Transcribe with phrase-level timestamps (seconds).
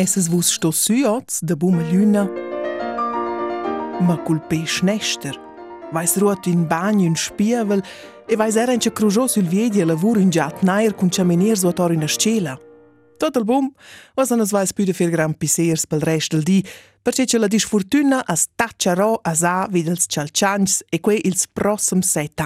[0.00, 2.24] Esses vus sto suots de buma luna,
[4.00, 5.36] ma cul pesch nester.
[5.92, 7.82] Vais ruot in bagno in spievel
[8.26, 11.92] e vais era in crujo sul viedi a lavur in giat nair cun ciamenier suotor
[11.92, 12.58] in a scela.
[13.18, 13.74] Tot il bum,
[14.16, 16.64] was anas vais püde fir gran pisers pel rest del di,
[17.02, 22.40] perché ce la disfortuna as tacciarò as a videls cialcians e que ils prossem set.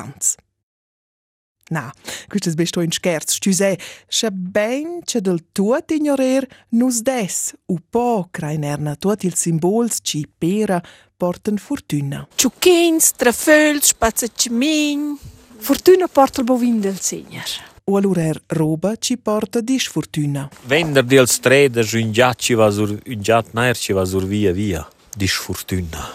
[1.70, 1.90] Na,
[2.28, 7.78] questo è besto in scherz, stüse, sche ben che del tuot ignorer nus des, u
[7.88, 10.82] po crainerna tuot il simbols ci pera
[11.16, 12.26] porten fortuna.
[12.34, 15.16] Ciuchins, traföls, spazzaccimin.
[15.56, 17.48] Fortuna porta il bovin del segner.
[17.84, 20.48] O allura er roba ci porta disfortuna.
[20.66, 24.24] Vender di als treder un giat ci va sur un giat nair ci va sur
[24.26, 24.86] via via.
[25.16, 26.10] Disfortuna.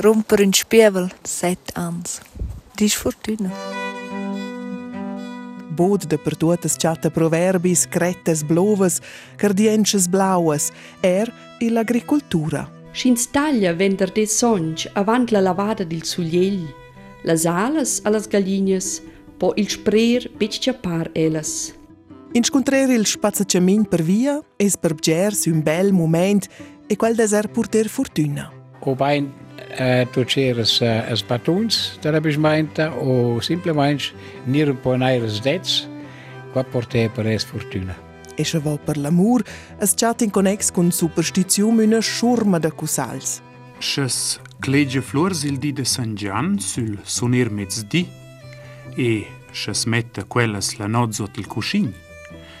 [0.00, 2.20] Romper in spievel, set ans.
[2.74, 3.83] Disfortuna.
[5.74, 9.00] Bod de per tuotas chatta proverbis, crettes bloves,
[9.36, 10.70] cardienches blaues,
[11.02, 12.68] er e l'agricoltura.
[12.92, 16.68] Schins taglia vender des sonch avant la lavada dil sugliegl,
[17.24, 19.02] las alas a las gallinas,
[19.38, 21.74] po il sprer bec par elas.
[22.32, 26.48] Incontrer il spazzacciamin per via es per bgers un bel moment
[26.86, 28.52] e quel deser porter fortuna.
[28.80, 29.32] O bain
[29.78, 34.14] uh, tu ceres uh, as batuns, da heb ich meinte, o simplemente
[34.46, 35.88] nir un po naires dets,
[36.52, 37.94] qua porter per es fortuna.
[38.36, 39.44] E se va per l'amur,
[39.80, 43.40] es chat in connex con superstizium una schurma de cusals.
[43.78, 48.06] Šes kleđe flors il di de San Gian sul sonir mezzdi
[48.96, 51.92] e šes mette quellas la nozzo til cuscin,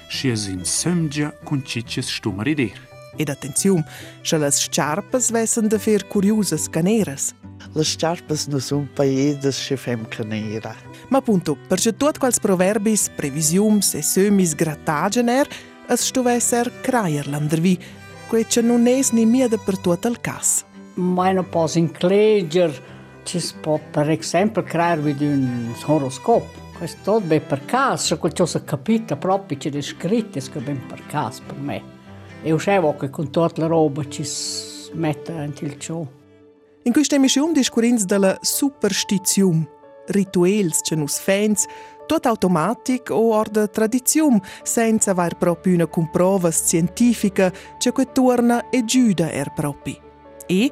[0.08, 2.93] šies in semgia con cicces stumarider.
[3.16, 3.84] Ed attenzium,
[4.22, 7.34] se las sciarpas vessen de fer curiosas caneras.
[7.74, 10.74] Les sciarpas no sun paedas che fem canera.
[11.08, 15.48] Ma appunto, perché tuot quals proverbis, previsiums e sömis grattagener,
[15.88, 17.78] es stuvesser craier landervi,
[18.28, 20.64] quei che non es ni mia de per tuot al cas.
[20.94, 22.72] Meine pos in Kleger
[23.24, 26.62] ci si può per esempio creare vedi un horoscopo.
[26.76, 31.42] Questo è per caso, quel che ho capito proprio c'è scritto che è per caso
[31.46, 31.93] per me.
[32.44, 34.22] E io sapevo che con tutta la roba ci
[34.92, 36.04] mette il ciò.
[36.82, 39.66] In questa emissione discorrins della superstizium,
[40.08, 41.64] rituels che nus fans,
[42.06, 48.68] tot automatic o or de tradizium, senza aver proprio una comprova scientifica che que torna
[48.68, 49.98] e giuda er propi.
[50.46, 50.70] E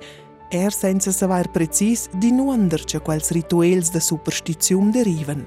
[0.50, 5.46] er senza saber precis di nuander che quels rituels de superstizium derivan.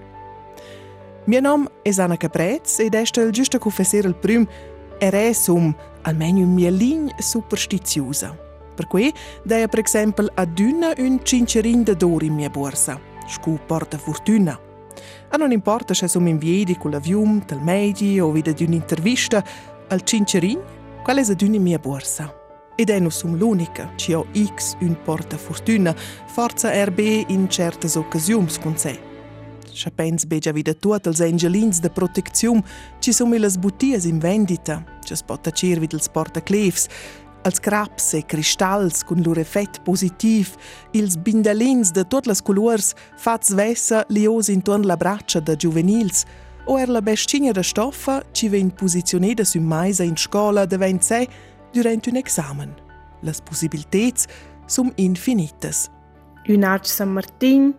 [1.27, 4.47] Mio nom è Anna Caprez ed este il giusto confessare il prim
[4.99, 8.37] er è sum almeno mia lign superstiziosa.
[8.75, 9.13] Per cui
[9.43, 14.59] deia per esempio aduna un cincerin de d'or in mia borsa, scu porta fortuna.
[15.29, 19.43] A non importa se som in viedi con l'avium, del medi o vida di un'intervista,
[19.87, 20.59] al cincerin,
[21.03, 22.33] qual è aduna in mia borsa.
[22.75, 25.95] Ed è non sum l'unica, ci ho X un porta fortuna,
[26.25, 29.14] forza RB in certe occasioni con sé.
[29.75, 32.63] Se pens begia vida tuot als angelins de proteczium,
[32.99, 36.87] ci sono le buttias in vendita, ci spotta cervi dels portaclefs,
[37.43, 40.55] als craps e cristalls con loro effett positiv,
[40.91, 46.23] ils bindalins de tutte le colors fats vessa lios intorno la braccia da juvenils,
[46.67, 51.01] o er la bestigna de stoffa ci ven positioneda su maisa in scola de ven
[51.01, 51.27] sé
[51.73, 52.73] durant un examen.
[53.21, 54.25] Las possibilitats
[54.67, 55.89] sum infinites.
[56.47, 57.75] Un arc San Martin,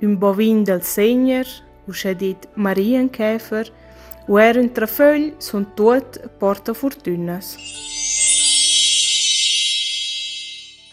[0.00, 1.46] un bovin del Segner,
[1.86, 3.72] usce dit Marienkäfer,
[4.28, 7.56] o er un trafögl son tuot porta fortunas.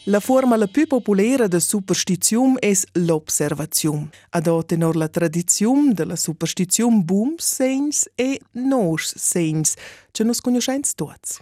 [0.06, 4.10] La forma la più popolare de superstizium es l'observazium.
[4.32, 9.76] Ad tenor la tradizium de la superstizium booms seins e nos seins,
[10.12, 11.40] che nos conoscens tuots.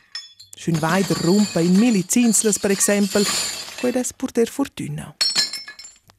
[0.55, 3.25] Schön weiter rumpa in milizinsles, per exempel,
[3.81, 5.15] quid es porter fortuna.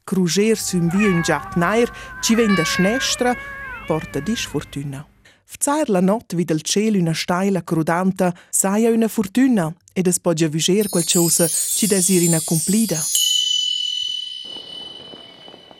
[0.03, 1.91] Cruger sum via in giat nair,
[2.21, 3.35] ci venda schnestra,
[3.87, 5.05] porta dis fortuna.
[5.45, 10.49] Fzair la not vid del cielo una staila crudanta, saia una fortuna, ed es podia
[10.49, 12.97] viger quel cosa ci desirina cumplida.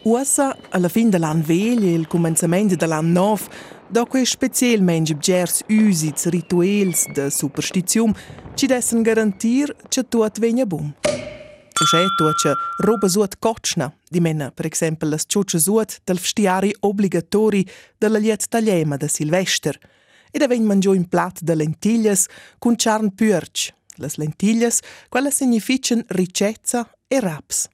[0.04, 3.48] Uassa, alla fin dell'an vegli e il començament dell'an nov,
[3.88, 8.14] da quei specialmente gers usits, rituels de superstizium,
[8.54, 10.94] ci dessen garantir che tuot vegna bum.
[11.82, 17.68] Usce tuoce roba suot cocna, di mena, per esempio, las ciuce suot del vestiari obbligatori
[17.98, 19.78] della liet tagliema de Silvester,
[20.32, 22.28] ed avein mangiò in plat de lentillas
[22.60, 24.80] cun charn pürch, las lentillas,
[25.10, 27.68] quella significan ricezza e raps.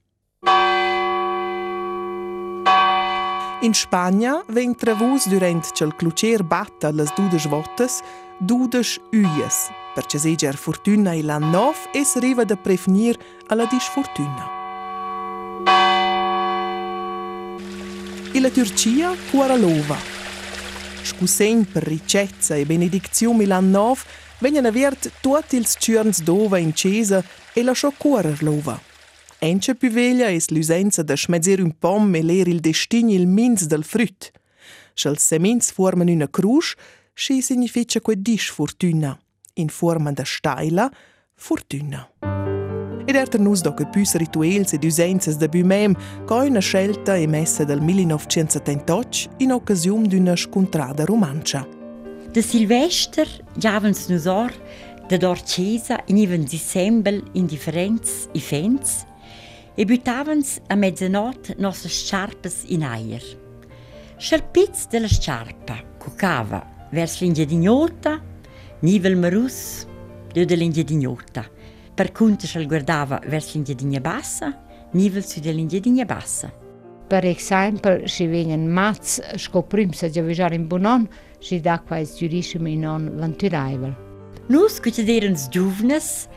[3.61, 8.01] In Spagna ven travus durant ch'el clucer batta las dudes votas
[8.39, 14.57] dudes uies, perché seger fortuna e l'an nov es riva da prevenir alla disfortuna.
[18.31, 19.97] E la Turcia cuora l'ova.
[21.03, 24.03] Scusegn per ricezza e benedizione l'an nov
[24.39, 28.79] vengono aviert tutti ils giorns d'ova in chiesa e lasciò cuorer l'ova.
[29.39, 33.65] Ence più veglia es l'usenza da schmezzer un pom e ler il destin il mins
[33.65, 34.31] del früt.
[34.93, 36.75] Sch'els semins formen una cruz,
[37.41, 39.17] significa que dis fortuna.
[39.55, 40.89] In forma da steila,
[41.35, 42.07] fortuna.
[43.05, 45.95] Ed er ter nus doc püs rituels ed usenzas da bümem,
[46.29, 51.67] co una scelta emessa del 1978 in occasione d'una scontrada romancia.
[52.31, 53.27] De Silvester
[53.57, 54.53] giavens nus or
[55.07, 59.05] da dor chiesa in even dissembel indifferenz i fens
[59.75, 63.23] e buttavans a mezzanotte nostre sciarpes in aer.
[64.17, 68.21] Sciarpiz della sciarpa, cucava vers l'ingedignota,
[68.81, 69.87] nivel marus,
[70.33, 71.45] de de l'ingedignota.
[71.93, 74.53] Per conto se guardava vers l'ingedinja bassa,
[74.93, 76.51] nivel su dell'ingedinja bassa.
[77.07, 81.07] Per esempio, se vengono mats scoprim se già viaggiare in Bonon,
[81.39, 83.95] si da quais giurisce mi non venturaivel.
[84.47, 86.27] Nus, che erano giovnes,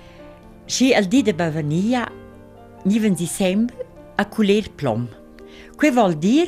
[0.65, 2.11] si al di de Bavania,
[2.85, 3.77] niven si sempre
[4.17, 5.09] a culer plom.
[5.83, 6.47] Que vol dir,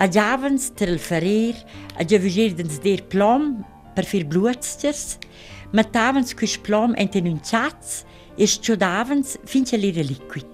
[0.00, 1.52] a giavens ter il ferer,
[2.00, 3.58] a già viaggierdens der plom
[3.92, 5.18] per fir bluetsters,
[5.76, 8.06] matavens quis plom enten un chats
[8.40, 10.48] e sciodavens finché l'era liquid.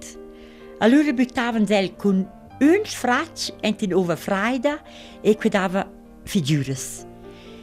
[0.82, 2.26] Allora buttavens el con
[2.58, 4.82] un fracc enten ova fraida
[5.23, 5.87] e quedava
[6.25, 7.06] figuras.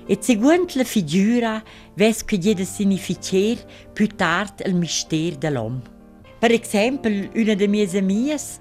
[0.08, 1.62] E seguent la figura
[1.98, 3.60] ves che diede significer
[3.92, 5.82] più tard il mister dell'om.
[6.40, 8.60] Per esempio, una de mie amias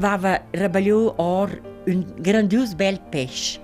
[0.00, 3.60] aveva rabagliò or un grandios bel pesce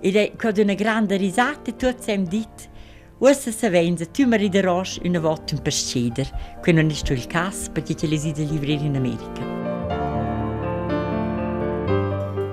[0.00, 2.70] ed con una grande risata tutti hem dit
[3.18, 7.70] Ussa savenza, tu mi riderosh una volta un pesceder, che non è stato il caso
[7.72, 9.54] perché ce le si livrare in America.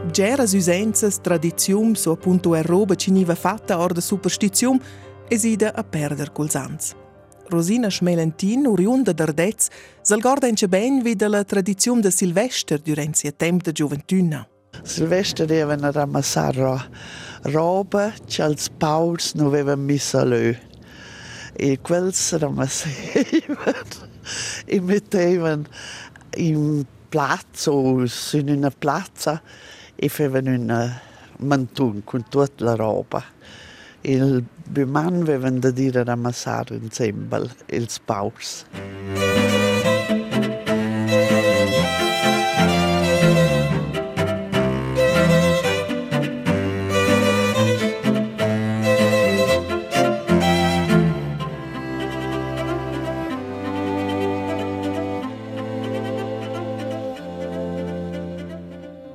[0.10, 4.80] Geras usenzas, tradiziums o appunto er roba ci niva fatta or de superstizium
[5.28, 6.96] esida a perder ans.
[7.54, 9.70] Rosina Schmelentin, oriunda d'Ardez,
[10.02, 14.48] sal gorda in ben vide la tradizium de Silvester durant sia temp de gioventuna.
[14.82, 16.90] Silvester devono ramassare
[17.44, 20.58] roba che els paus non avevano messo a lui.
[21.56, 24.10] E quels ramassavano
[24.66, 25.66] e mettevano
[26.38, 29.42] in in una piazza
[29.96, 31.00] e facevano un
[31.38, 33.24] mantun con tutta la roba.
[34.02, 34.44] Il
[34.86, 38.66] man vevan da dire a massar inzembel els paus.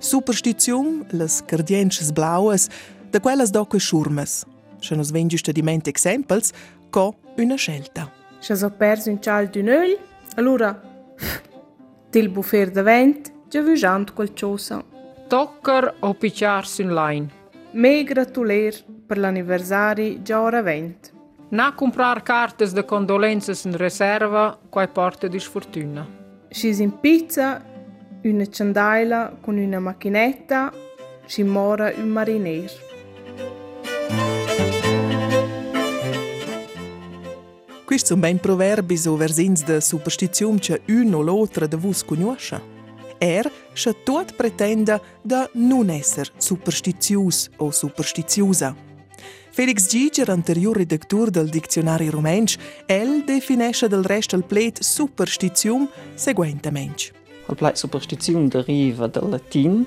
[0.01, 2.69] Superstizion, las cardienches blaues,
[3.13, 4.47] da quellas doque schurmes.
[4.81, 6.53] Se nos ven giustamente exempels,
[6.91, 8.11] co una scelta.
[8.41, 9.99] Se so perso un cial d'un öl,
[10.37, 10.81] allora
[12.11, 14.83] til buffer de vent, già viaggiant qualcosa.
[15.29, 17.29] Tocker o picciarsi in line.
[17.73, 18.75] Me gratuler
[19.07, 21.13] per l'anniversari già ora vent.
[21.51, 26.07] Na comprar cartes de condolences in reserva, quai porta di sfortuna.
[26.49, 27.65] Scisi in pizza,
[28.23, 30.73] una ciandaila con una macchinetta,
[31.27, 32.71] si mora un mariner.
[37.99, 42.63] Quist sunt ben proverbis o versins de superstizium ce un o l'otra de vus cunoasce.
[43.19, 48.77] Er și tot pretende da nu esser superstițius o superstițiuza.
[49.51, 57.03] Felix Giger, anterior redactor del dicționarii rumenci, el definește del rest al plet superstițium seguentemente.
[57.47, 59.87] Al plet superstițium deriva del latin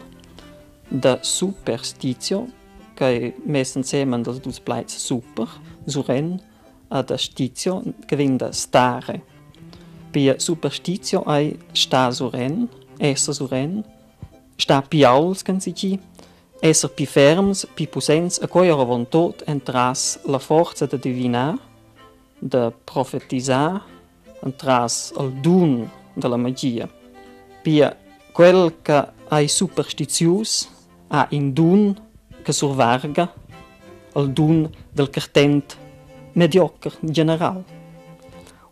[0.88, 2.48] de superstitio,
[2.94, 5.48] care mes înseamnă del dus plets super,
[5.86, 6.42] zuren,
[6.92, 9.24] ad stitio, che viene da stare.
[10.12, 12.68] Per superstitio è sta suren,
[12.98, 13.84] esser suren,
[14.58, 16.00] sta piauls, can si ci,
[16.60, 21.58] esser pi ferms, pi pusens, a cui ora von tot entras la forza da divinar,
[22.40, 23.82] da profetisar,
[24.44, 26.90] entras al dun della magia.
[27.62, 27.96] Pia
[28.34, 30.68] quel che è superstizius
[31.08, 31.96] ha in dun
[32.44, 33.34] che survarga
[34.14, 35.78] al dun del cartent
[36.34, 37.64] mediocre, general.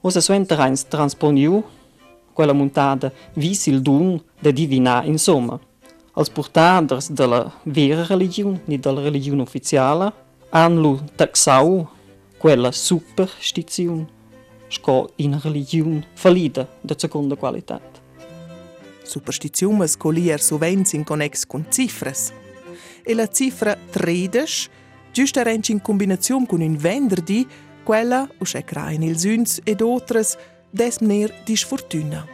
[0.01, 1.63] O seu suenter Heinz transponiu
[2.33, 5.59] quella montada visil dun de divinar insomma.
[6.15, 10.13] Els portaders de la vera religião, ni de la religiun oficiala
[10.51, 11.87] han lu taxau
[12.39, 14.07] quella que
[14.69, 17.83] sco in religião falida de segunda qualidade.
[19.03, 22.31] Superstições colier sovens in connex con cifras.
[23.05, 24.69] E la cifra 13
[25.11, 27.47] giusta renci in combinazione con un venderdi,
[27.83, 30.37] quella, usce crain il zuns ed otras,
[30.69, 32.25] desmner di sfortuna.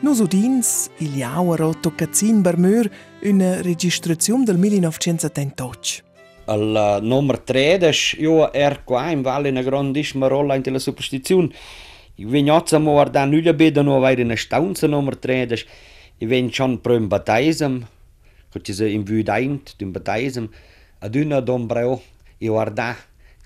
[0.00, 2.88] Nos udins, il jauero toccazin barmur,
[3.22, 6.06] una registrazione del 1978.
[6.44, 11.50] Al numero 13, io ero qua in Valle una grandissima rolla in la superstizione.
[12.14, 15.66] Io vengo a guardare nulla bene, non avere una stanza numero 13.
[16.18, 17.86] Io vengo schon per un battesimo,
[18.50, 20.48] che ci in Vudaint, un battesimo,
[21.00, 22.00] ad una d'ombreo,
[22.40, 22.92] i guardà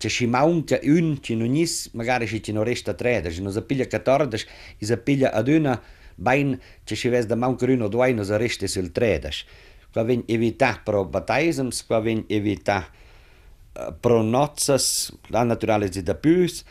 [0.03, 3.39] që shimaunca yn që në no njës më gare shi që në no reshta tredësh,
[3.39, 4.47] në no zëpilja katardësh,
[4.83, 5.77] i zëpilja adyna,
[6.19, 9.45] bajnë që shives dhe maun këryn o duaj në zëreshti sëll tredësh.
[9.93, 14.87] Kua vin evita pro batajzëms, kua vin evita eh, pro nocës,
[15.35, 16.63] la naturale zi dhe pys,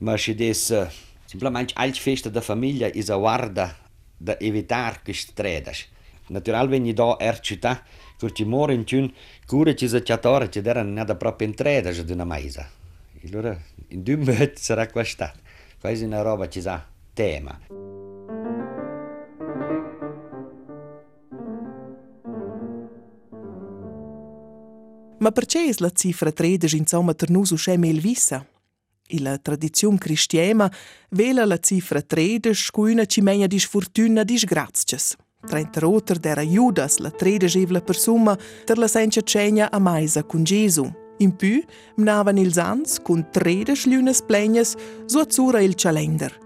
[0.00, 0.98] më shides eh,
[1.30, 3.70] simplement alç festa da familja i zawarda
[4.20, 5.86] da evitar kështë tredësh.
[6.30, 7.74] Natural vin i do erë qëta,
[8.20, 9.14] Curcimore în ciun,
[9.46, 12.70] cure ce zăceatoră, ce era în de aproape întreagă și din amaiza.
[13.24, 13.60] E lor,
[13.90, 15.36] în dâmbă, s-a racoștat.
[15.80, 17.60] Quasi una roba ce sa tema.
[25.18, 28.46] Ma perché è la cifra 13 insomma ternuso scema il vissa?
[29.08, 30.72] In la tradizione cristiana
[31.10, 34.98] vela la cifra 13 con una cimegna di sfortuna di sgrazie.
[35.46, 40.44] Trenta roter dera Judas, la 13 la persona, per la senza cena a maisa con
[40.44, 40.90] Gesù.
[41.18, 41.62] In più,
[41.96, 44.74] mnavan ils ans con 13 lunes plegnas
[45.06, 46.38] su azzurra il calendar.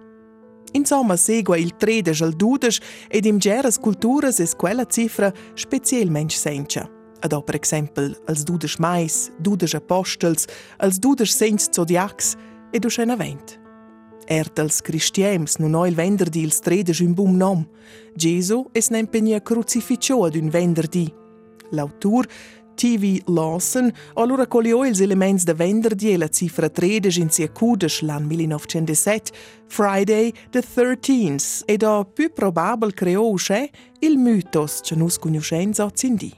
[0.72, 6.88] Insomma, segua il 13 al 12 ed in geras culturas es quella cifra specialmente sencha.
[7.20, 10.46] Ad per exempel als dudes mais, dudes apostels,
[10.78, 12.34] als dudes saints zodiacs
[12.70, 13.63] ed uscena vent.
[14.26, 17.66] Ert als cristians non ho il venderdi ils 13 un bum nom.
[18.14, 21.12] Gesù es nempenia crucificio ad un venderdi.
[21.70, 22.26] L'autur
[22.74, 23.22] T.V.
[23.26, 28.24] Lawson allora cogliò els elements de venderdi e la cifra 13 in sia cudes l'an
[28.24, 29.32] 1907,
[29.66, 36.32] Friday the 13th, ed ha più probabel creò usce il mythos che nus conoscenza zindi.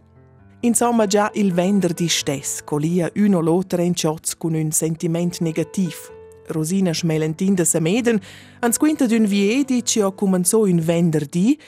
[0.61, 6.16] Insomma, già il venderdi stess colia uno l'altra in shots con un sentiment negativ.
[6.49, 8.21] Rosina Schmelentin de Sameden
[8.61, 11.59] ans quinta d'un viedi ci ha comenzato un venderdi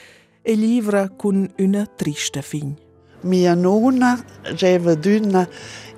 [0.41, 2.75] e livra con una triste fin.
[3.21, 5.47] Mia nonna aveva d'una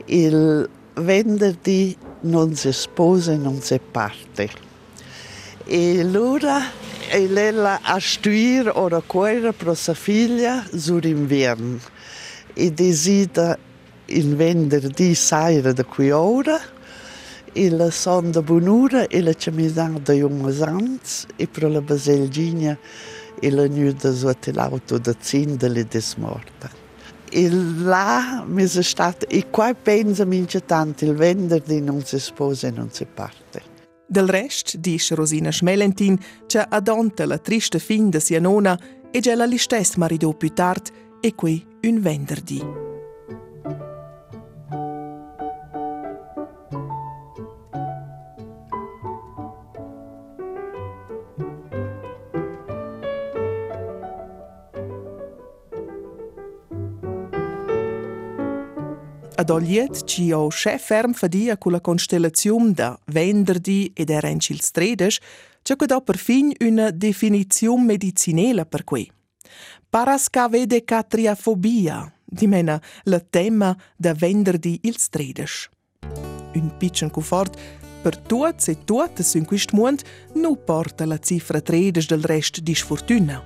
[0.05, 4.50] il venerdì non si sposa e non si parte.
[5.65, 6.59] E allora
[7.11, 11.79] lei a studiare ora cuore per sua figlia sull'inverno.
[12.53, 13.57] E decide
[14.05, 16.59] il venerdì sera da qui ora
[17.53, 22.77] il son da bonura e la camisana da Jungesans e per la baselgina
[23.39, 26.70] e la nuda sotto l'auto da Zindeli des morta.
[27.29, 32.67] E là mi sono stata, e qua penso mince tanto, il venerdì non si sposa
[32.67, 33.70] e non si parte.
[34.05, 38.77] Del rest, dice Rosina Schmelentin, che adonta la triste fin de sia nonna
[39.10, 40.89] e già la listess maridò più tard
[41.22, 42.90] e qui un venerdì.
[59.41, 64.62] Ad Oliet ci ho chef ferm fadia con la constellazione da venderdi ed erenci il
[64.62, 65.17] stredes,
[65.63, 69.12] c'è che per fin una definizione medicinale per cui.
[69.89, 75.69] Parascavedecatriafobia, dimena la tema da venderdi il stredes.
[76.53, 77.60] Un piccolo confort
[78.00, 80.03] per tutti e tutte in questo mondo
[80.36, 83.43] non porta la cifra 13 del resto di sfortuna.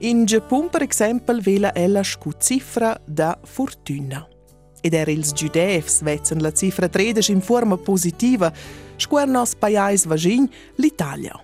[0.00, 4.26] In Giappone, per esempio, vela ella scu cifra da fortuna.
[4.82, 8.52] Ed era ils giudevs vezzan la cifra 13 in forma positiva,
[8.96, 11.38] squer nos paiais vagin l'Italia.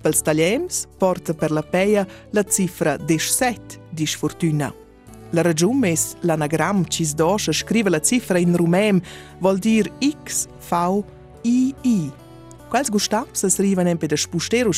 [0.00, 4.72] Pels taliems porta per la peia la cifra 17 di sfortuna.
[5.30, 9.00] La ragione è l'anagram cis doscia scrive la cifra in rumem
[9.40, 11.02] vuol dir X, V,
[11.42, 12.12] I, I.
[12.68, 14.70] Quels gustaps es riven empe da spustero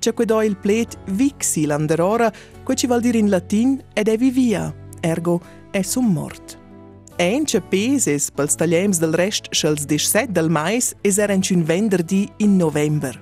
[0.00, 2.32] c'è que do il plet vixi landerora,
[2.64, 5.40] que ci vuol dir in latin ed è vivia, ergo
[5.70, 6.49] è sum mort.
[7.20, 12.56] Ence peses pels tagliems del rest schels 17 del mais es eren un venderdi in
[12.56, 13.12] november.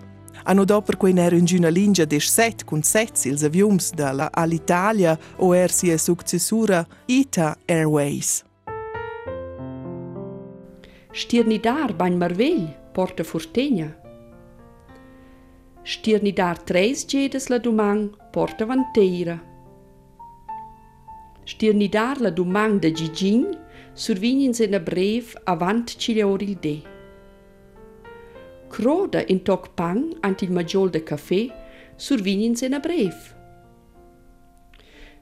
[0.44, 5.72] Anno dopo quei era una linea 17 con sets ils avions dalla Alitalia o er
[5.72, 8.44] sia successura Ita Airways.
[11.10, 13.96] Stirnidar bain marvegl porta fortegna.
[15.82, 19.42] Stirnidar treis gedes la dumang porta vanteira.
[21.44, 23.66] Stirnidar la dumang de Gigin
[23.98, 26.82] survin sina brev avant Cileoril D.
[28.68, 31.48] Croda in toc pang ant il maggiol de caffè
[31.96, 33.14] survin sina brev.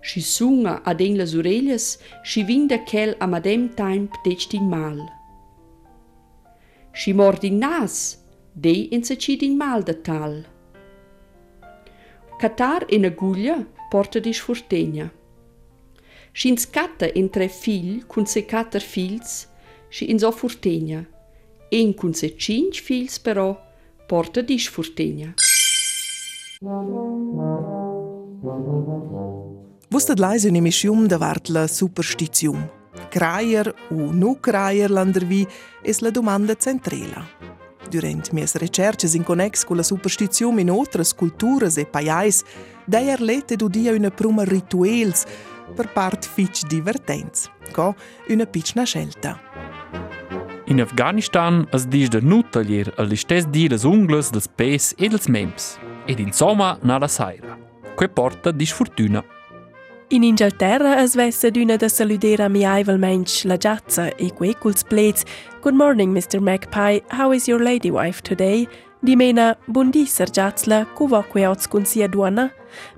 [0.00, 4.68] Și sunga ad en las orelias și vin de chel a madem timp deci din
[4.68, 5.12] mal.
[6.92, 8.18] Și mor din nas,
[8.52, 10.48] dei in se din mal de tal.
[12.38, 15.12] Catar in aguglia porta di sfortegna
[16.36, 19.48] și în scatte între fil, cum se catăr filți,
[19.88, 21.08] și în zo furtenia.
[21.70, 23.56] În cum se cinci filți, però,
[24.06, 25.34] portă diș furtenia.
[29.90, 32.70] Wusstet leise in Mischium de Wartla superstițium,
[33.10, 35.44] Craier u nu craier landervi
[35.82, 37.26] es la domanda centrela.
[37.90, 42.42] Durant mies recerches in connex cu la superstițium in otras culturas e paiais,
[42.84, 45.24] deier lete du dia una pruma rituels
[45.74, 47.94] per part fitch divertents, co
[48.28, 49.40] una pitchna scelta.
[50.66, 55.08] In Afghanistan es dis de nu taglier al listes di las ungles dels pes e
[55.08, 57.58] dels mems, ed insomma na la saira.
[57.96, 59.24] Que porta disfortuna.
[60.08, 65.24] In Inghilterra es vessa d'una da saludera miaivelmensch la giazza e quei culs plets.
[65.62, 66.40] Good morning, Mr.
[66.40, 67.00] Magpie.
[67.10, 68.68] How is your lady wife today?
[68.98, 72.50] Di mena, buondì, Sir Giazzla, cuvo que oz cun sia duana?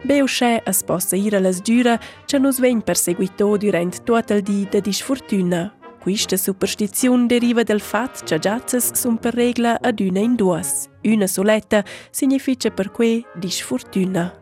[0.05, 4.43] Beu sche es possa ir a las dura, ce nus vegn perseguito durant tot il
[4.43, 5.75] di de disfortuna.
[6.00, 10.88] Quista superstizione deriva dal fatto che giazzas sun per regla ad una in duas.
[11.02, 14.33] Una soletta significa per que disfortuna.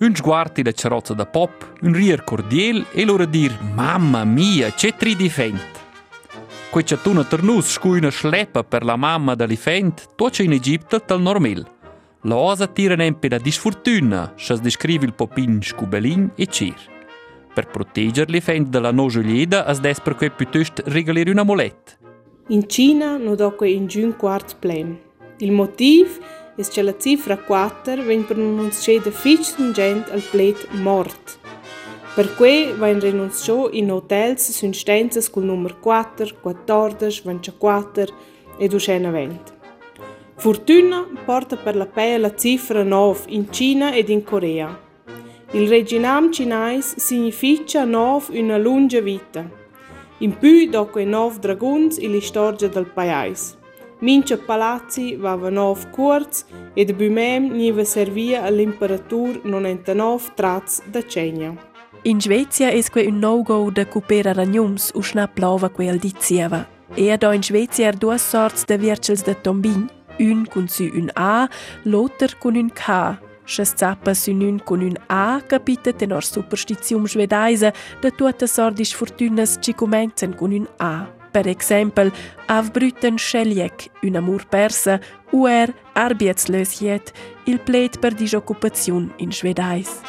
[0.00, 4.94] Un sguardo da carrozza da pop, un rier cordiel e loro dir «Mamma mia, c'è
[4.94, 5.77] tri difent!»
[6.70, 11.66] Quei chattuna ternus scui una schleppa per la mamma dell'ifent, tuoce in Egipto tal normal.
[12.22, 16.76] La osa tira nempe da disfortuna, se descrive il popin scubelin e cir.
[17.54, 21.92] Per protegger l'ifent dalla nojoglieda as des per quei piuttosto regalare una moletta.
[22.48, 24.98] In Cina non doco in giun quart plen.
[25.38, 26.20] Il motiv
[26.54, 31.37] è che la cifra 4 viene pronunciata fixingent al plet mort.
[32.14, 38.14] Per cui viene rinunciato in hotels su instanzas col numero 4, 14, 24
[38.58, 39.52] e 220.
[40.36, 44.86] Fortuna porta per la PEA la cifra 9 in Cina ed in Corea.
[45.52, 49.48] Il reginam cinese significa 9 una lunga vita.
[50.18, 53.56] In più dopo i 9 draguns e la storia del paese.
[54.00, 56.44] Mince palazzi vava 9 curz
[56.74, 61.67] e de bumem niva servia all'imperatore 99 traz da cegna.
[62.04, 66.66] In Svezia es un no-go de cupera ragnums u schna plova que al dizieva.
[66.94, 71.10] E da in Svezia er duas sorts de virchels de tombin, un cun su un
[71.16, 71.48] A,
[71.84, 73.18] l'otter cun un K.
[73.44, 79.58] Schas zappa su un cun un A capita tenor superstitium schwedaise de tutte sordis fortunas
[79.60, 81.06] ci comenzen cun un A.
[81.32, 82.12] Per exempel,
[82.46, 85.00] avbrüten Scheljek, un amur persa,
[85.32, 87.12] UR Arbeitslöshet,
[87.44, 90.00] il plet per disoccupazione in schwedais.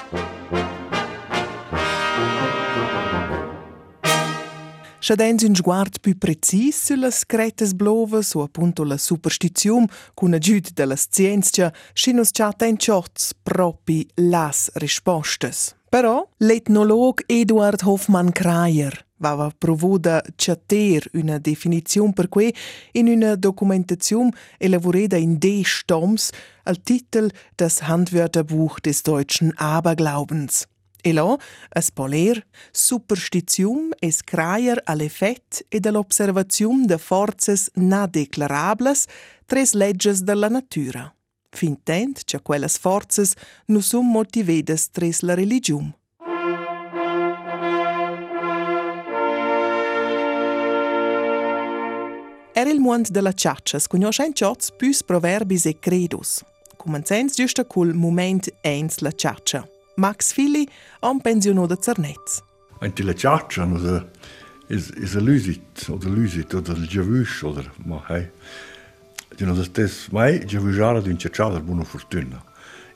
[5.09, 10.95] Schadens un sguard più precis sulle cretes blovas o appunto la superstizium con aggiut della
[10.95, 15.73] scienza, scinus chat en chots propi las rispostes.
[15.89, 22.53] Però l'etnolog Eduard Hoffmann Krayer vava provuda chatter una definizione per cui
[22.91, 26.29] in una documentazione elaborata in D Stoms
[26.65, 30.67] al Titel Das Handwörterbuch des deutschen Aberglaubens.
[31.01, 31.37] E là,
[31.75, 39.07] es poler, superstitium es craier all'effet e dall'observazione de forzes na declarables
[39.45, 41.13] tres legges della natura.
[41.51, 43.33] Fintent che quelles forzes
[43.67, 45.93] nu sun motivedes tres la religium.
[52.53, 56.43] Era il muond della ciaccia, sconoscen ciots pus proverbis e credus.
[56.75, 59.78] Comenzenz giusta col moment eins la ciaccia.
[59.99, 60.67] Max Fili
[61.01, 62.41] am pensionò da Zernetz.
[62.79, 64.07] Anche la ciaccia no,
[64.67, 68.29] is, is a lusit, oder lusit, oder giavush, oder ma hei.
[69.35, 72.43] Di no stes mai giavujar d'un ciacciadar buona fortuna.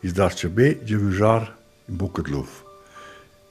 [0.01, 1.55] Is ce be giavujar
[1.87, 2.63] in bocca de luf.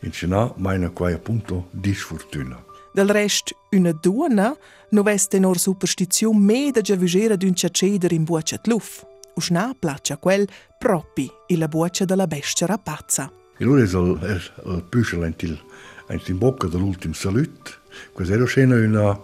[0.01, 2.63] In cina mai na quai appunto disfortuna.
[2.95, 4.57] Del rest, una duona
[4.91, 9.05] no veste nor superstizione me da giavugera d'un ciaceder in buccia de luf.
[9.35, 10.47] Usna placcia quel
[10.79, 13.33] propi e la buccia della bestia rapazza.
[13.59, 15.61] E loro è il pesce lentil,
[16.09, 17.81] in bocca dell'ultimo salut,
[18.13, 19.19] questa era scena una,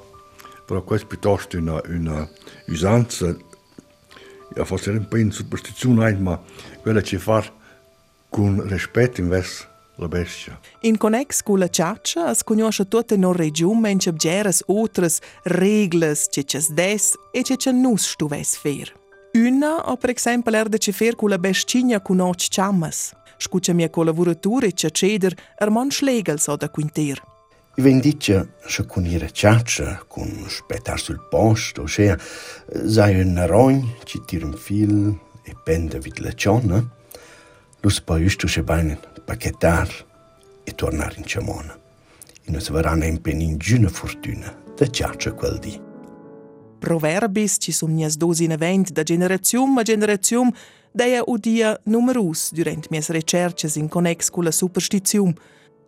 [0.65, 2.29] però questa piuttosto una, una
[2.67, 3.37] usanza,
[4.55, 6.41] ja, forse era un po' in superstizione, ma
[6.81, 7.45] quella ci fa
[8.29, 10.59] con rispetto invece la bestia.
[10.83, 15.09] In connex con la caccia si conosce tutta la regione in cui c'erano altre
[15.45, 18.97] regles, che ci des e che ci non stuvesse fer.
[19.35, 23.13] Una, per esempio, era di fare con la bestia con occhi chiamas.
[23.39, 27.23] Scuccia mia collaboratore ce ceder er mon schlegels o da quinter.
[27.77, 32.19] I ven dice se con ira ciaccia, con spettar sul posto, ossia,
[32.87, 36.97] sai un rogn, ci tira un fil e pende vid la cionna,
[37.81, 39.89] Lus poi isto se bain pacchettar
[40.65, 41.79] e tornare in Ciamona.
[42.43, 45.81] E non si verranno in penin giuna fortuna da ciaccia quel di.
[46.79, 50.51] Proverbis ci sun nies dos in event da generazium a generazium
[50.99, 55.33] deia udia numerus durant mias recerches in connex con la superstizium.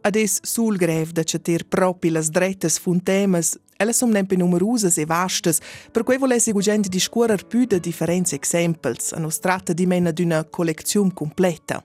[0.02, 5.04] Ades sul grev da ceter propi las drettes fun temas, elles sum nempe numerusas e
[5.04, 5.58] vastas,
[5.92, 10.44] per quei volessi gugent discuorer pü de differents exempels, a nos tratta di mena d'una
[10.44, 11.84] colleczium completa.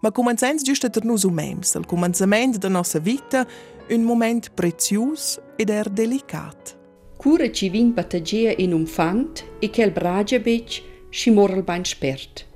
[0.00, 3.46] Ma comenzains giusta ter nus umems, al començament da nossa vita,
[3.90, 6.76] un moment prezius ed er delicat.
[7.16, 11.84] Cura ci vin patagea in un fant e quel bragia bec ci mor al bain
[11.84, 12.50] spert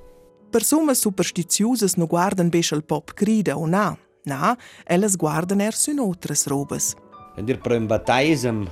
[0.57, 4.55] persumas superstitiusas nu guardan besch al pop crida o na, na,
[4.89, 6.95] ellas guardan er sün otras robes.
[7.35, 8.63] Wenn ihr prem bataisem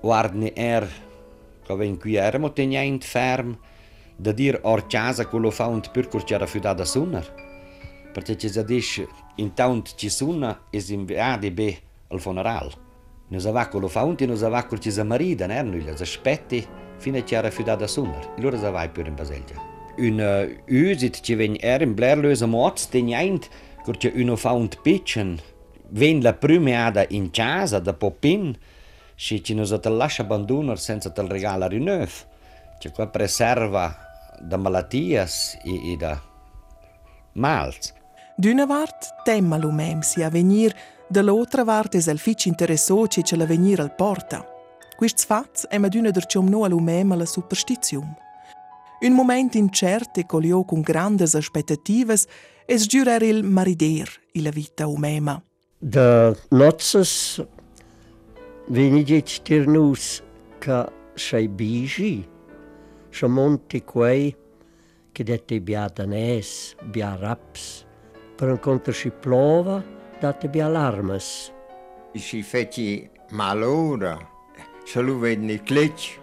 [0.00, 0.86] guardni er,
[1.66, 3.58] ca ven qui er mo tegnaint ferm,
[4.16, 7.26] da dir or casa quello fa un percur c'era fiuda da sunnar.
[8.14, 9.02] Perché ci zadis
[9.36, 11.76] in taunt ci sunna es in viade be
[12.08, 12.72] al funeral.
[13.28, 16.66] Nos avà quello fa un ti nos avà col ci zamarida, ne erano gli aspetti
[16.96, 18.34] fino a c'era fiuda da sunnar.
[18.38, 19.71] Allora zavai più in baselgia.
[19.98, 23.48] Un uh, usit ci ven er in blerlösa moz teniant,
[23.84, 25.38] cur c'è uno faunt pitchen,
[25.90, 28.56] ven la prima in casa da popin,
[29.14, 32.26] si ci nos te lascia abbandonar senza te regala rineuf.
[32.78, 33.94] C'è qua preserva
[34.40, 36.20] da malattias e, e da
[37.34, 37.92] mals.
[38.34, 40.74] D'una vart temma l'umem si a venir,
[41.08, 44.44] dall'altra vart es el fitch interessò che ce la venir al porta.
[44.96, 48.21] Quists fats è d'una derciom no all'umem alla superstizium.
[49.04, 52.28] Un moment incert e colio con grandes aspettativas
[52.66, 55.42] es giurer il marider illa vita umema.
[55.76, 57.42] Da nozzas
[58.68, 60.22] venigit tirnus
[60.60, 62.24] ca sei bigi,
[63.10, 64.36] sa monti quei
[65.10, 67.84] che dette bia danès, bia raps,
[68.36, 69.82] per incontro si plova,
[70.20, 71.50] date bia larmas.
[72.14, 74.16] Si feci malora,
[74.84, 76.20] se lu venne clic,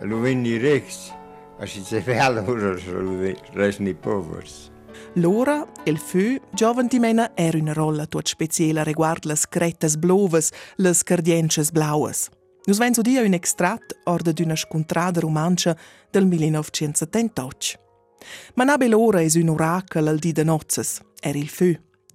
[0.00, 1.12] lu venne rex,
[1.58, 1.82] a si
[2.18, 4.70] allora se lu resni povers.
[5.14, 10.52] L'ora il fö giovan di mena er una rolla tuot speciela riguard las cretas blovas,
[10.76, 12.28] las cardiences blauas.
[12.66, 15.76] Nus venzo dia un extrat orda d'una scontrada romancia
[16.10, 17.78] del 1978.
[18.54, 21.74] Ma nabe l'ora es un orakel al di de nozzes, er il fö.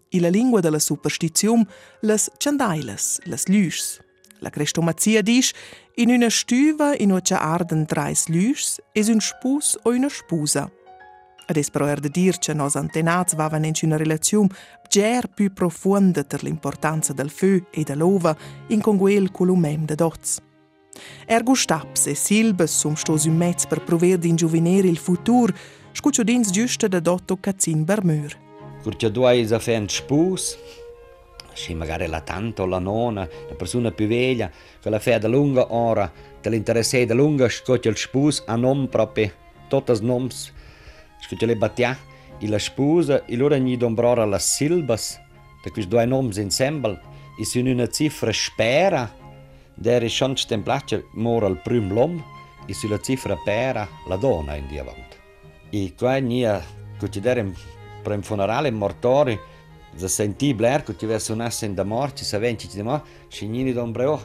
[0.09, 1.65] I la lingua della superstizium,
[2.01, 3.45] las ciandailas, las.
[4.43, 5.53] La crestomazia disch,
[5.97, 10.65] in una stüva in ocia arden trais lüschs es un spus o una spusa.
[11.45, 14.49] Ades però er de dir che nos antenats vavan in una relazione
[14.89, 18.35] ger più profonda per l'importanza del fö e dell'ova
[18.69, 20.41] in conguel columem de dots.
[21.27, 25.53] Ergo staps e silbes sum stos un mezz per prover di ingiuvenere il futur,
[25.91, 28.35] scuccio dins giusta da dotto cazzin bermur.
[28.81, 30.57] Curcia due is a fan spus,
[31.53, 35.73] si magari la tanto la nonna, la persona più veglia, che la fa da lunga
[35.73, 36.11] ora,
[36.41, 39.31] te l'interesse da lunga scoccia il spus a nom proprio,
[39.67, 40.51] totas noms,
[41.19, 41.97] scoccia le battia,
[42.39, 45.19] e la spusa, e loro gli dombrora las silbas,
[45.61, 46.99] per questi due noms insieme,
[47.39, 49.13] e sono una cifra spera,
[49.75, 52.23] der is schon stemplace mora al prim l'om,
[52.65, 55.17] e sulla cifra pera la donna in diavant.
[55.69, 56.63] E qua nia,
[56.97, 57.53] considerem
[58.01, 59.39] per un funerale mortori,
[59.95, 63.73] za senti bler, che ti verso nasse in da morti, sa venci ci demo, scignini
[63.73, 64.19] d'ombreo,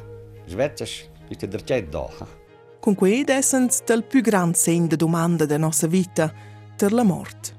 [0.46, 2.10] svezzaš, queste dercet do.
[2.80, 6.32] Con quei essens del più gran segno de domanda de nostra vita,
[6.76, 7.54] ter la mort.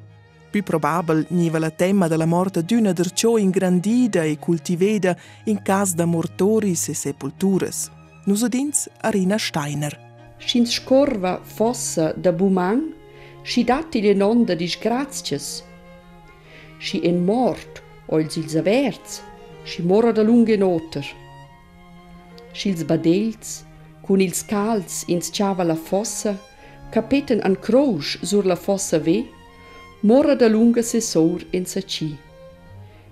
[0.50, 5.16] Più probabel niva la tema della morte d'una derciò ingrandida e cultiveda
[5.46, 7.92] in cas da mortoris e sepulturas.
[8.24, 10.06] Nusodins Arina Steiner.
[10.38, 12.94] Schins scorva fossa da buman,
[13.44, 15.64] schi datti le non da disgrazias.
[16.78, 19.22] Schi en mort, o ils ils averts,
[19.64, 21.06] schi mora da lunghe noter.
[22.54, 23.66] Schils badells,
[24.02, 26.34] cun ils calz ins ciava la fossa,
[26.92, 29.26] capeten an crosch sur la fossa ve,
[30.02, 32.18] mora da lunga sessor in saci.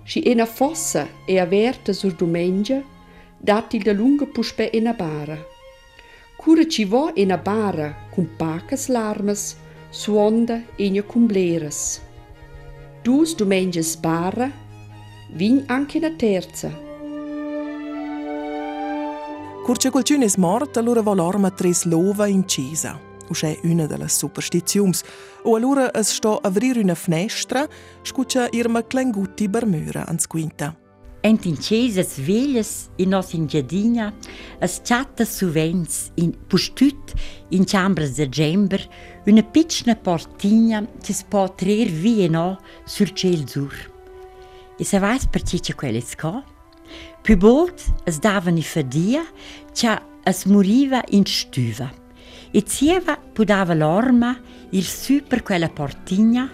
[0.04, 2.82] Schi ena fossa e averta sur domengia,
[3.36, 5.38] datti da lunga puspe ena bara.
[6.36, 9.56] Cura ci va in a bara con pacas larmas,
[9.90, 12.00] suonda e con bleras.
[13.02, 14.50] Dus domenges bara,
[15.36, 16.70] vin anche la terza.
[19.62, 22.98] Curce qualcun è morto, allora va l'orma tres lova in chiesa.
[23.28, 25.02] Usce una delle superstiziums.
[25.42, 27.68] O allora es sto a avrir una finestra,
[28.02, 30.74] scuccia irma clengutti bermura ans quinta.
[31.20, 34.14] Ent in Cesas veglias in nos in giardina,
[34.60, 37.14] as chatta suvens in pustut
[37.48, 38.88] in chambres de gember,
[39.26, 43.95] una piccina portigna che si può trer via no sul ciel zur.
[44.78, 46.44] E se vais per ciò quelle sco?
[47.22, 49.24] Più bolt es davan i fadia,
[49.72, 51.90] cia es moriva in stuva.
[52.52, 54.38] E zieva pudava l'orma
[54.70, 56.50] il su per quella portigna,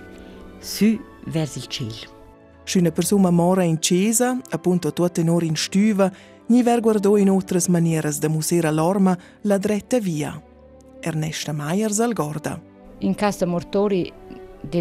[0.59, 2.21] su verso il cielo.
[2.65, 6.11] Se una persona mora in chiesa, appunto tutta un'ora in stuva,
[6.47, 10.41] ni ver guardò in otras manieras de musera l'orma la dretta via.
[11.01, 12.61] Ernesta Maier Salgorda.
[12.99, 14.13] In casa mortori
[14.61, 14.81] di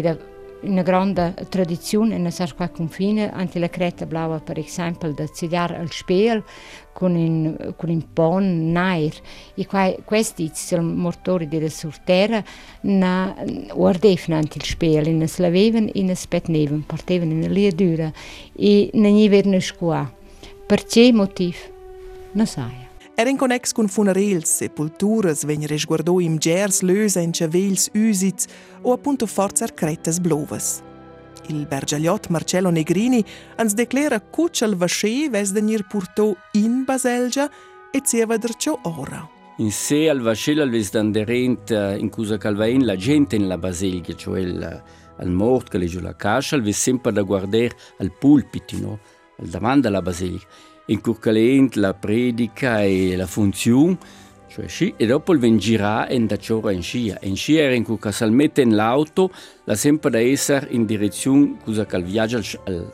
[0.62, 5.90] una grande tradizione in qualche confine, anche la creta blaua per esempio da cigar al
[5.90, 6.42] spiel
[6.92, 9.14] con un, con un pon nair.
[9.54, 12.42] E qua, questi sono mortori della sortera
[12.82, 13.34] na
[13.74, 18.12] guardavano anche il spiel in slavevano e in spetnevano portavano in lia dura
[18.56, 20.10] e non gli venivano scuola
[20.66, 21.58] per che motivo?
[22.32, 22.81] non sai
[23.22, 28.48] Er in connex con funerels, sepulturas, ven resguardò im gers lösa in chavels usits
[28.82, 30.82] o appunto forza cretas blovas.
[31.46, 33.24] Il bergagliot Marcello Negrini
[33.58, 37.48] ans declara cuccial vasce ves denir purtò in Baselgia
[37.92, 39.30] e zieva derciò ora.
[39.58, 44.16] In sé al vascello al ves danderent in cusa calvain la gente in la Baselgia,
[44.16, 44.82] cioè il,
[45.18, 48.98] al mort che legge la cascia, al ves sempre da guardare al pulpito, no?
[49.38, 50.70] al davanti alla Baselgia.
[50.86, 53.96] In curcalent la predica e la funzione,
[54.48, 57.18] cioè sci, e dopo il ven girà e da ciora in scia.
[57.22, 59.30] In scia era in cui casalmette in l'auto,
[59.64, 62.40] la sempre da essere in direzione cosa che viaggia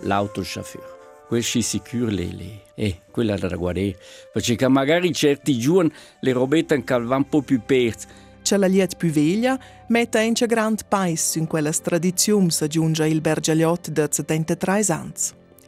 [0.03, 0.97] l'auto il chauffeur.
[1.27, 2.61] Questo è sicuro le, le.
[2.75, 3.97] Eh, quella da guardare.
[4.33, 8.07] Perché magari certi giorni le robette vanno un po' più perse.
[8.43, 13.91] C'è la liet più veglia, mette in grand pais in quella tradizione aggiunge il bergagliot
[13.91, 15.13] da 73 anni.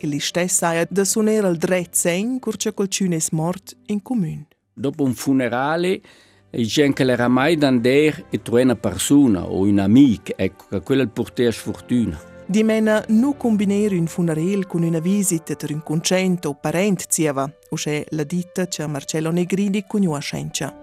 [0.03, 4.47] Il stessa saia da suonare il dret sen curce qualcuno è morto in comune.
[4.73, 6.01] Dopo un funerale,
[6.49, 11.03] dice che l'era mai d'andare e trovare una persona o un amico, ecco, che quella
[11.03, 12.19] il portea sfortuna.
[12.47, 17.45] Di mena non combinare un funerale con una visita per un concento o parente zieva,
[17.69, 20.75] o c'è la ditta che Marcello Negrini conoscenza.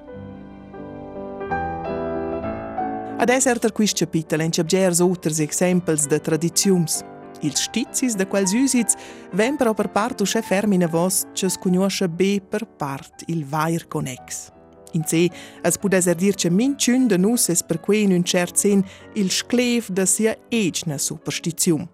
[3.20, 7.04] Adesso er quist capitolo in c'abgers outers exempels de tradiziums.
[7.42, 8.96] Ils stizis de quels usits
[9.32, 14.52] ven però per part usce fermina vos che sconosce be per part il vair connex.
[14.94, 15.30] In sé,
[15.64, 18.84] es pudes er dir che minciun de nus es per quei in un cert sen
[19.16, 21.88] il sclev de sia egna superstizium.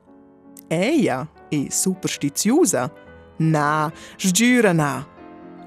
[0.69, 2.91] Eia, e superstiziosa?
[3.37, 5.05] Na, sgiura na.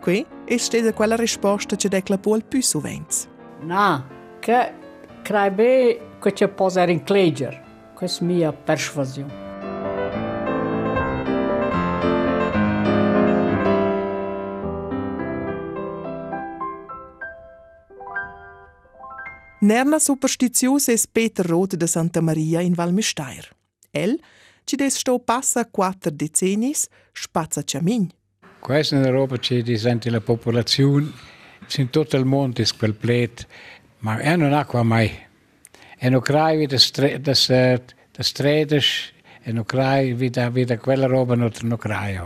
[0.01, 3.15] Qui è stata quella risposta che decla poi più sovente.
[3.63, 4.05] No,
[4.41, 4.73] che
[5.23, 7.63] credo che ci possa essere in cleger.
[7.95, 9.46] Questa è la mia persuasione.
[19.61, 23.55] Nerna superstiziosa es Peter Roth de Santa Maria in Valmesteir.
[23.91, 24.21] El,
[24.67, 28.11] ci des sto passa quattro decennis, spazza ciamin.
[28.61, 31.11] Questa è una roba che disente la popolazione,
[31.77, 33.47] in tutto il mondo è quel plet,
[34.01, 35.11] ma è non acqua mai.
[35.99, 37.83] E non crai da strade,
[39.43, 42.21] e non crai vita vita quella roba non non crai.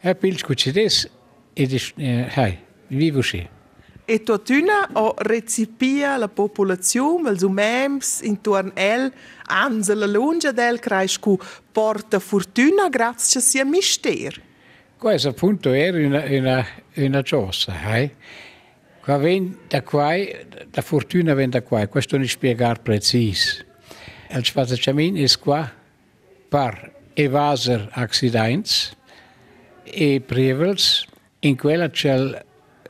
[0.00, 1.08] E pilsco ci des,
[1.52, 1.92] e dis,
[2.34, 3.20] hai, vivo.
[4.10, 9.12] E totuna o recipia la popolazione, els umems intorno el,
[9.52, 11.36] anza la lunga del crescu
[11.72, 14.40] porta fortuna grazie a sia mister.
[14.96, 18.14] Questo appunto era una, una, una cosa, eh?
[19.02, 23.62] Qua ven da qua, la fortuna viene da qua, questo non spiegare preciso.
[24.30, 25.70] Il spazzacciamin è qua
[26.48, 28.96] per evasere accidenti
[29.84, 31.04] e prevels,
[31.40, 32.46] in quella c'è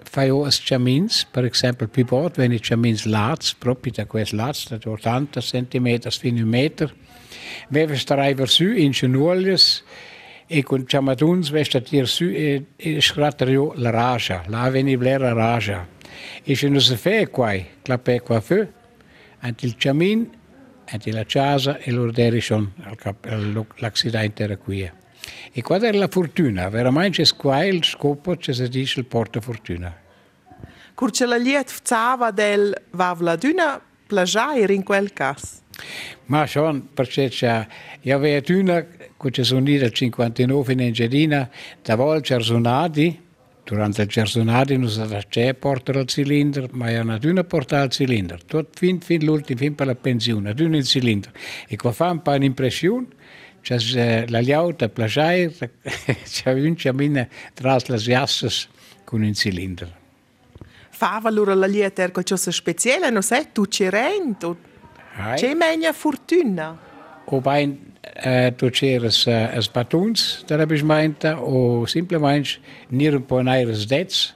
[0.09, 4.69] fai os chamins, per esempio, più volte wenn i chamins lats, proprio da quel lats,
[4.69, 6.91] da 80 cm fino a un metro,
[7.69, 9.85] veve starai versu in genuolies,
[10.51, 15.87] e con chamaduns vesta tir su e, e scratterio la raja, la veni blera raja.
[16.43, 18.67] E se non si fa qua, clappe qua fu,
[19.41, 20.27] anche il chamin,
[20.87, 22.73] anche la casa e l'ordere son
[23.77, 24.91] l'accidente era qui.
[25.53, 26.69] E qual è la fortuna?
[26.69, 29.95] Veramente è qua il scopo che si dice il porta fortuna.
[30.95, 35.63] Curce la liet fzava del vavla d'una plagiair in quel cas.
[36.27, 37.67] Ma schon, perché c'è,
[38.01, 38.85] io avevo una
[39.17, 41.49] che sono nel 59 in Engiadina,
[41.83, 43.27] da vol Cersonadi,
[43.65, 47.91] durante il Cersonadi non sa c'è portare il cilindro, ma io non una portare il
[47.91, 51.31] cilindro, tutto fin, fin l'ultimo, fin per la pensione, ad il cilindro.
[51.67, 53.07] E qua fa un po' un'impressione,
[53.77, 55.53] c'è la liauta plagiair,
[56.25, 58.69] c'è un cammino tra le jassas
[59.05, 59.97] con un cilindro.
[60.91, 64.55] Fava allora la liet er qualcosa speciale, non sai, tu ci renti,
[65.35, 66.87] c'è meglio fortuna.
[67.31, 72.59] O bein äh, tu c'eres äh, es batuns da habe ich meinte o simplemente
[72.91, 74.35] nir un po naires dets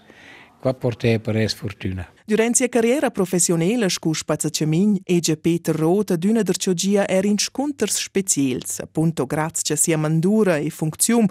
[0.62, 2.06] qua porte per es fortuna.
[2.24, 7.98] Durant sia carriera professionella scu spazzaciamin ege Peter Roth d'una der ciogia er in scunters
[7.98, 11.26] speciels, appunto grazie sia mandura e funzium,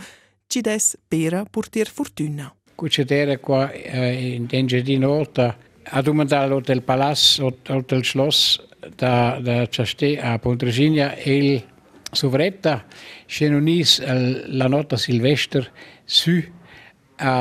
[0.47, 2.53] ci des pera porter fortuna.
[2.75, 8.59] Cucedere qua äh, in Engadin Olta ad umandal hotel Palazzo, hotel Schloss
[8.95, 11.63] da da Chaste a Pontresina e il
[12.11, 12.83] Sovretta
[13.25, 14.01] scenonis
[14.47, 15.71] la nota Silvester
[16.03, 16.43] su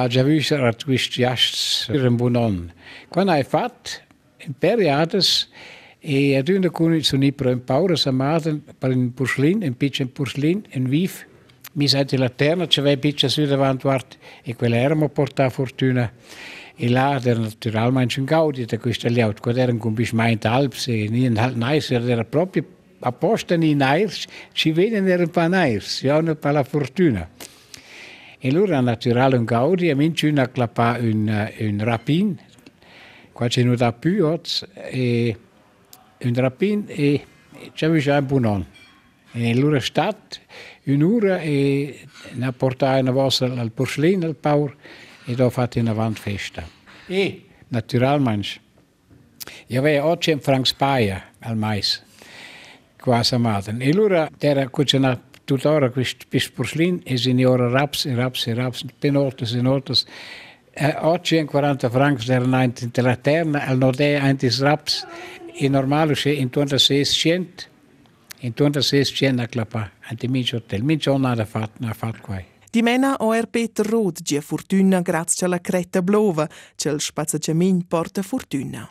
[0.08, 2.70] j'avais ratwist jacht un bonon.
[3.08, 4.02] Quand ai fat
[4.46, 5.48] imperiades
[6.00, 10.12] e adunde kun so ni pro un paura samaten per un porslin, un pitch un
[10.12, 11.26] porslin, un vif.
[11.72, 16.12] Mi sa di lanterna c'aveva pitch su davanti vart e quella ermo porta fortuna.
[16.76, 20.88] E là der naturalmente un gaudi da questa laut, quod era un combis meint alps
[20.88, 22.64] e ni un halt nice era proprio
[23.00, 27.28] apposta ni nairs, ci venen er un pa nairs, ja una pa la fortuna.
[28.42, 32.38] E allora naturale un gaudi, e minci una clappa un, un rapin,
[33.32, 35.38] qua c'è non da più oggi, e
[36.20, 37.22] un rapin e
[37.74, 38.66] c'è già un buon anno.
[39.32, 40.40] E allora stat
[40.84, 44.74] un'ora e ne portai una volta al porcellino, al paur,
[45.26, 46.66] e da fatti una festa.
[47.08, 48.60] E naturalmente,
[49.66, 52.02] io avevo 800 francs paia al mais
[53.00, 53.82] quasi amaten.
[53.82, 59.52] E allora era cucinat tuttora questo porslin e signora raps e raps e raps, penoltes
[59.52, 60.04] e noltes.
[60.72, 65.04] Eh, 840 francs erano in la terna, al nord antis raps,
[65.52, 67.64] e normale c'è intorno a 600,
[68.40, 70.84] intorno a 600 a clapà, anti minci hotel.
[70.84, 72.40] Minci non ha fatto, ha fatto qua.
[72.70, 77.88] Di mena o er Peter Roth, gia fortuna grazie alla creta blova, c'è il spazzaciamin
[77.88, 78.88] porta fortuna.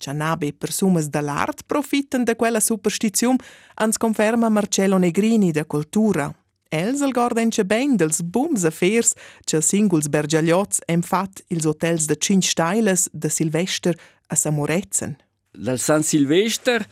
[0.00, 3.36] Cianabe persumas dall'art profitten da quella superstizium,
[3.74, 6.34] ans conferma Marcello Negrini da Cultura.
[6.70, 9.12] Els al gordenche ben dels bums affairs
[9.44, 13.94] che singuls bergiagliots hem fat ils hotels de Cinc Steiles de Silvester
[14.28, 15.18] a Samorezen.
[15.52, 16.86] Dal San Silvester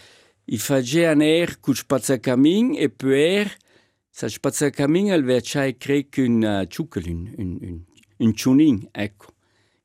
[0.44, 3.48] i fagea ner cu spazzacamin e puer
[4.10, 7.80] sa spazzacamin al verciai crec un uh, ciucalin, un, un,
[8.18, 9.37] un ciunin, ecco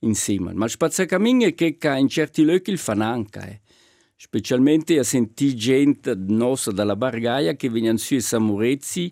[0.04, 0.54] insieme.
[0.54, 3.40] Ma spazzacamin è che in certi luoghi il fanno anche.
[3.40, 3.62] Eh.
[4.16, 9.12] Specialmente a sentire gente nostra dalla Bargaia che vengono su a Samurezzi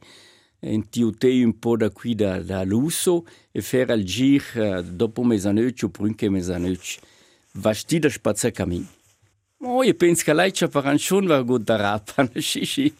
[0.63, 5.23] in tiutei un po' da qui da, da Lusso e fare il giro uh, dopo
[5.23, 6.99] mezzanotte o prima che mezzanotte.
[7.53, 8.87] Vasti da spazzacamin.
[9.63, 12.93] Oh, io penso che lei ci un va gut da rapa, sì, sì.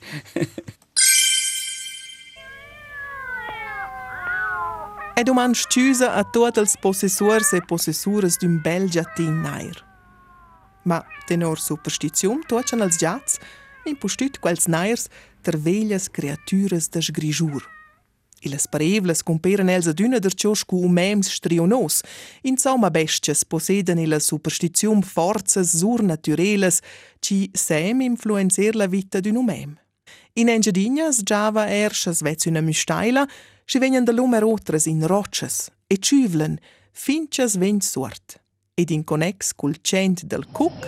[5.22, 9.78] E doman sciusa a tutti els possessors e possessuras d'un bel giatin nair.
[10.82, 10.98] Ma
[11.30, 13.38] tenor superstizium tuocan als giats,
[13.86, 15.12] impostut quels nairs
[15.46, 17.62] ter veglias creaturas da sgrijur.
[18.42, 22.02] E las parevlas comperen els ad una der cioscu umems strionos,
[22.42, 26.82] insomma bestias posseden e la superstizium forzas surnaturelles
[27.22, 29.78] ci sem influencer la vita d'un umem.
[30.34, 33.28] In Engiadinhas giava erschas vez una müstaila,
[33.66, 36.58] si vegnan da lume otras in rochas e civlen
[36.94, 38.40] finchas vegn suort.
[38.74, 40.88] Ed in connex cul cent del cuc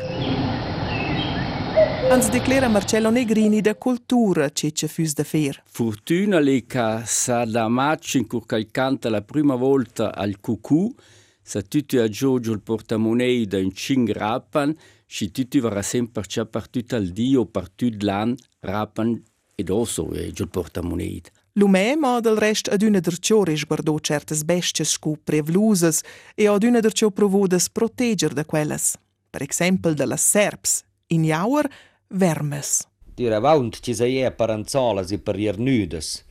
[2.10, 5.62] ans declara Marcello Negrini da cultura che ci fus da fer.
[5.65, 10.93] Fortuna le ca sa da match in cur canta la prima volta al cucù,
[11.41, 16.45] sa tutti a Giorgio il portamonei da un cing rapan, si tutti varrà sempre c'è
[16.45, 19.22] partut al dio, partut l'an, rapan
[19.56, 21.30] ed also e giù porta moneta.
[21.54, 26.01] Lume ma del rest ad una dercio risguardò certes bestie scopre e vlusas
[26.34, 28.97] e ad una dercio provò des proteger da quelles.
[29.30, 31.68] Per exempel de las serps, in jaur,
[32.08, 32.88] vermes.
[33.14, 36.26] Tira vaunt ci saie per anzolas e per jernudes.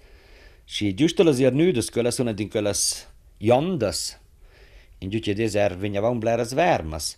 [0.64, 3.06] Și giusto las jernudes, quella sono din quelles
[3.38, 4.18] jondas.
[4.98, 7.16] In giù ci deser veniva un bleras vermas.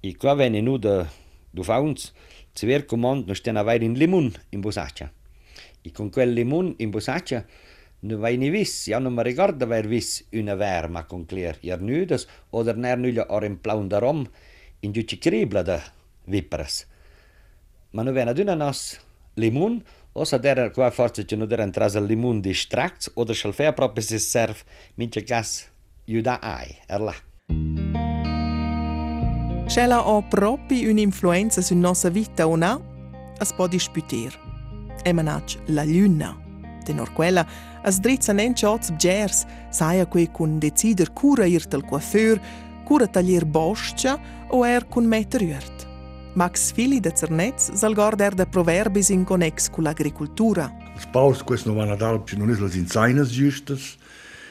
[0.00, 1.06] E qua veni nu de
[1.50, 2.12] du vaunts,
[2.52, 5.12] ci ver comand non stena vair in limun in busaccia.
[5.88, 7.44] I con quelli mun in busaccia
[8.00, 11.80] nu var ni viss, jag nu me regarda var viss une värma con kler jer
[11.80, 14.26] nudes oder när nulle ar en plaun darom
[14.80, 15.80] in dutje kriblade
[16.24, 16.86] vipperes.
[17.92, 19.00] Ma nu vena dunna nas
[19.34, 19.82] limun,
[20.12, 24.30] osa derer qua forse ce nu deren trasel limun distracts oder schal fea propis is
[24.30, 24.64] serv
[24.96, 25.68] mince gas
[26.06, 27.14] juda ai, erla.
[29.68, 32.82] Scella o propri un'influenza su nostra vita o no,
[33.38, 34.47] a spodisputir.
[34.98, 35.02] Disputer.
[35.02, 36.36] E manach la luna.
[36.84, 37.46] Tenor quella,
[37.82, 42.40] as drizza nen shots bgers, saia quei cun decider cura ir tal coiffeur,
[42.84, 44.18] cura taglier boscia
[44.50, 45.86] o er cun metter uert.
[46.34, 50.72] Max Fili de Cernetz sal gorder de proverbis in connex cu l'agricultura.
[50.96, 53.96] Spaus questo non vanno ad alpi, non è la zinzainas giustas,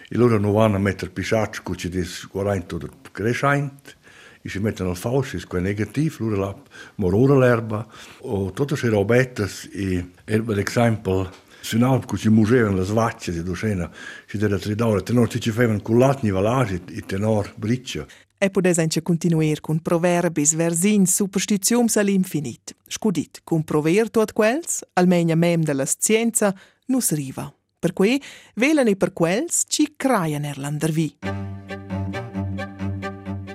[0.09, 3.96] e loro non vanno a mettere pisciacci cu ci des 40 oder crescent,
[4.41, 6.55] e si mettono al falso, è negativo, loro la
[6.95, 7.87] morora l'erba,
[8.21, 11.29] o tutto se robetas, e per esempio,
[11.59, 13.89] su un alp cu ci musevano le svacce di docena,
[14.27, 18.05] ci della tridore, tenor ci facevano cullatni valagi, e tenor briccia.
[18.39, 22.75] E podes anche continuer con proverbis, versins, superstiziums all'infinit.
[22.87, 27.51] Scudit, con prover tot quels, almeno mem della scienza, nus riva.
[27.79, 28.21] Per cui,
[28.53, 31.56] velane per quels, ci craian erlandervi.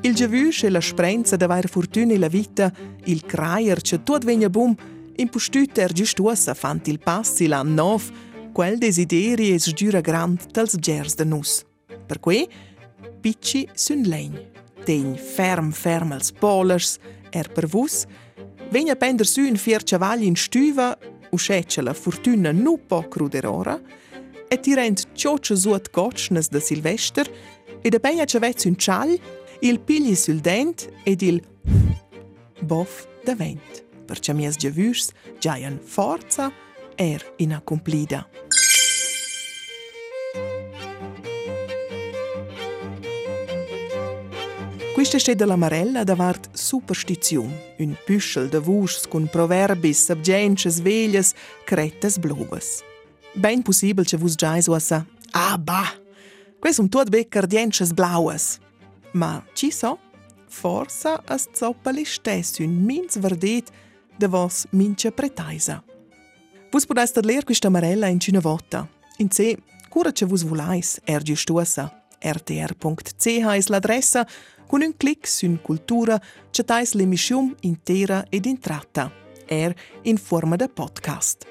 [0.05, 2.72] Il giavüsch e la sprenza d'aver fortuna la vita,
[3.05, 4.74] il craier che tot vegna bum,
[5.14, 8.11] impostut er giustuosa fant il passi l'an nov,
[8.53, 11.62] quel desideri es giura grand tals gers de nus.
[12.07, 12.48] Per cui,
[13.20, 14.34] picci sun legn.
[14.84, 16.98] Tegn ferm ferm als polers,
[17.30, 18.03] er per vus,
[18.70, 20.98] vegna pender su un fier cavalli in stüva,
[21.30, 23.80] usceccia la fortuna nu po cruderora,
[24.48, 27.30] e ti rend cioccia suot gotschnes da Silvester,
[27.80, 29.18] e da beia cavezz un cial,
[29.64, 31.40] il pigli sul dent ed il
[32.60, 33.84] bof da vent.
[34.04, 36.50] Perciò mies giavürs giaian forza
[36.96, 38.28] er in accomplida.
[44.94, 51.34] Questa è della Marella davart superstizium, un püschel de vuschs con proverbis, sabgenches, veglias,
[51.64, 52.82] crettes blobes.
[53.34, 55.94] Ben possibel che vus giais ossa, ah bah,
[56.58, 58.58] quei sunt tuot bec cardienches blaues.
[59.12, 59.98] Ma ci so,
[60.48, 63.70] forsa as zoppali stess un mins verdet
[64.16, 65.82] de vos mince pretaisa.
[66.70, 68.88] Vus podais tad ler quista Marella in cina vota.
[69.18, 69.58] In ce,
[69.90, 71.90] cura che vus vulais, ergi stuossa.
[72.18, 74.26] rtr.ch is l'adressa
[74.66, 79.12] con un clic su cultura chatais l'emissione intera ed intratta,
[79.46, 81.46] er in forma de podcast.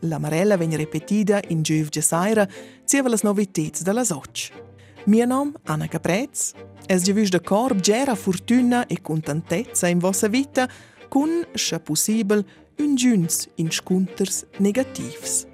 [0.00, 2.46] La Marella viene ripetida in giuv gesaira
[2.84, 4.69] zieva las novitets della soc.
[5.06, 6.52] Mio nom Anna Caprez,
[6.86, 10.68] es giavis de corb gera fortuna e contentezza in vossa vita,
[11.08, 12.44] kun, se possibel,
[12.78, 15.49] un giuns in scunters negativs.